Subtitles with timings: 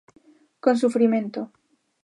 [0.63, 1.39] Con sufrimento.